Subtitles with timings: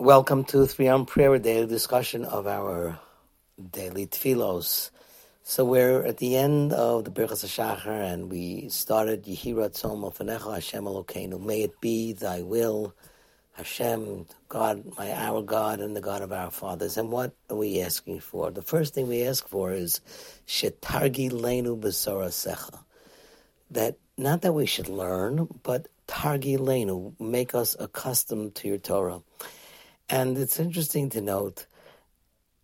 [0.00, 2.98] Welcome to Three on Prayer, daily discussion of our
[3.70, 4.88] daily tefillos.
[5.42, 10.54] So we're at the end of the Birchas HaShachar, and we started Yehirat Tzom Ofanecha
[10.54, 11.38] Hashem Elokeinu.
[11.38, 12.94] May it be Thy will,
[13.52, 16.96] Hashem, God, my our God, and the God of our fathers.
[16.96, 18.50] And what are we asking for?
[18.50, 20.00] The first thing we ask for is
[20.46, 22.84] Shetargi Lenu Secha.
[23.70, 29.20] That not that we should learn, but Targi Lenu, make us accustomed to your Torah.
[30.10, 31.66] And it's interesting to note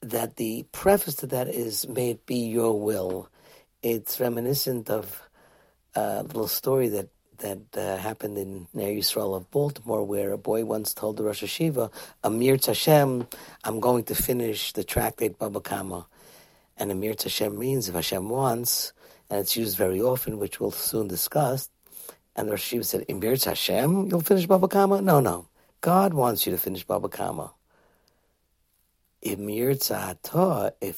[0.00, 3.28] that the preface to that is, May it be your will.
[3.80, 5.22] It's reminiscent of
[5.94, 10.64] a little story that that uh, happened in Ner Yisrael of Baltimore, where a boy
[10.64, 11.92] once told the Rosh Yeshiva,
[12.24, 16.08] Amir Tashem, I'm going to finish the tractate Baba Kama.
[16.76, 18.92] And Amir Tashem means if Hashem wants,
[19.30, 21.70] and it's used very often, which we'll soon discuss.
[22.34, 25.00] And the Rosh Yeshiva said, Amir Tashem, you'll finish Baba Kama?
[25.00, 25.46] No, no.
[25.80, 27.52] God wants you to finish Baba Kama.
[29.22, 29.38] If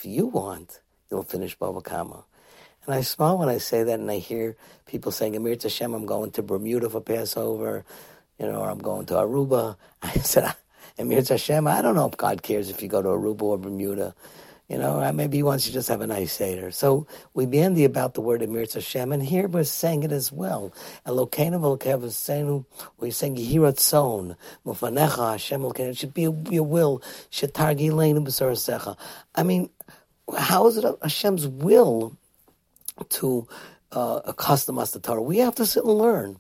[0.05, 2.25] you want, you'll finish Baba Kama.
[2.87, 6.07] And I smile when I say that, and I hear people saying, Amir Tashem, I'm
[6.07, 7.85] going to Bermuda for Passover,
[8.39, 9.77] you know, or I'm going to Aruba.
[10.03, 10.55] I said,
[10.99, 14.15] Amir Tashem, I don't know if God cares if you go to Aruba or Bermuda.
[14.71, 16.71] You know, maybe he wants you to just have a nice Seder.
[16.71, 20.31] So we began the about the word Emir Hashem, and here we're saying it as
[20.31, 20.73] well.
[21.05, 22.65] Elokeinu v'lokev senu,
[22.97, 26.31] we're saying Yehirat Son, Mufanecha Hashem Elokeinu, it should be a
[26.63, 28.97] will, Shetargi Leinu B'sarasecha.
[29.35, 29.71] I mean,
[30.39, 32.17] how is it Hashem's will
[33.09, 33.49] to
[33.91, 35.21] uh, accustom us to Torah?
[35.21, 36.39] We have to sit and learn.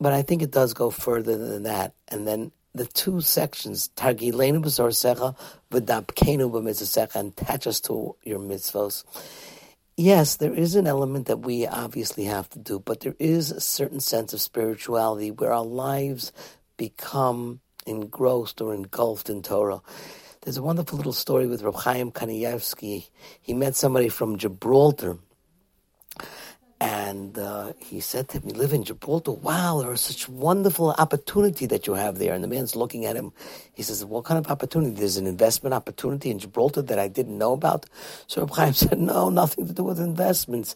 [0.00, 1.94] But I think it does go further than that.
[2.08, 5.36] And then the two sections, Targilenu b'zorsecha,
[5.70, 9.04] v'dapkenu b'mitzvah and attach us to your mitzvos.
[9.96, 13.60] Yes, there is an element that we obviously have to do, but there is a
[13.60, 16.32] certain sense of spirituality where our lives
[16.76, 19.80] become engrossed or engulfed in Torah.
[20.42, 23.08] There's a wonderful little story with Reb Chaim Kanievsky.
[23.40, 25.18] He met somebody from Gibraltar
[27.14, 29.30] and uh, he said to him, You live in Gibraltar.
[29.30, 32.34] Wow, there is such wonderful opportunity that you have there.
[32.34, 33.32] And the man's looking at him.
[33.72, 34.96] He says, What kind of opportunity?
[34.96, 37.86] There's an investment opportunity in Gibraltar that I didn't know about.
[38.26, 40.74] So Reb Chaim said, No, nothing to do with investments.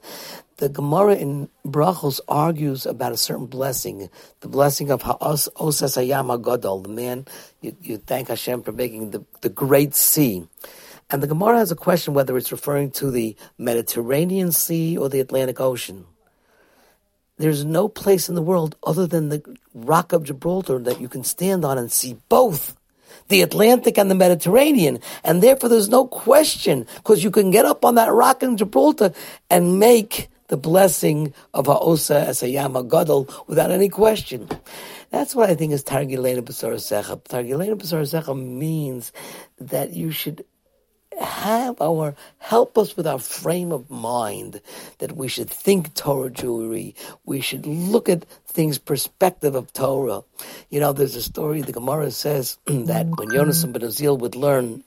[0.59, 4.09] The Gemara in Brachos argues about a certain blessing,
[4.41, 7.27] the blessing of Ha'os Oses Hayam Gadol, the man,
[7.61, 10.47] you, you thank Hashem for making the, the great sea.
[11.11, 15.21] And the Gemara has a question whether it's referring to the Mediterranean Sea or the
[15.21, 16.05] Atlantic Ocean.
[17.39, 19.43] There's no place in the world other than the
[19.75, 22.77] Rock of Gibraltar that you can stand on and see both
[23.29, 24.99] the Atlantic and the Mediterranean.
[25.23, 29.13] And therefore, there's no question because you can get up on that rock in Gibraltar
[29.49, 34.49] and make the blessing of Ha'osa as a Yama Gadol without any question.
[35.11, 37.23] That's what I think is Targilena B'Sar Secha.
[37.23, 39.13] Targilena B'Sar Secha means
[39.59, 40.45] that you should
[41.19, 44.61] have our help us with our frame of mind
[44.99, 46.95] that we should think Torah Jewry.
[47.25, 50.23] We should look at things perspective of Torah.
[50.71, 54.85] You know, there's a story the Gemara says that when Yonasan ben Uziel would learn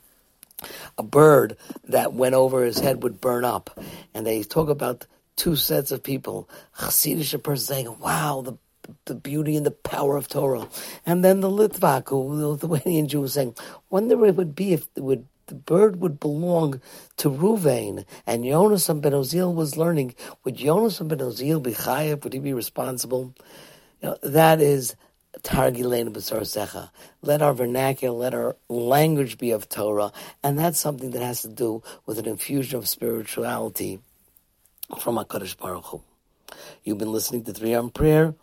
[0.97, 3.79] a bird that went over his head would burn up,
[4.13, 6.47] and they talk about two sets of people.
[6.77, 8.57] Chassidish person saying, "Wow, the
[9.05, 10.67] the beauty and the power of Torah.
[11.05, 13.55] And then the Litvak, who the Lithuanian Jew, was saying,
[13.89, 16.79] wonder it would be if it would the bird would belong
[17.17, 22.23] to Ruvain, and Yonasan ben Uziel was learning, would Yonasan ben Uziel be chayav?
[22.23, 23.35] Would he be responsible?
[24.01, 24.95] You know, that is
[25.41, 26.89] Targilein Secha.
[27.21, 31.49] Let our vernacular, let our language be of Torah, and that's something that has to
[31.49, 33.99] do with an infusion of spirituality
[35.01, 36.01] from HaKadosh Baruch Hu.
[36.85, 38.35] You've been listening to Three on Prayer.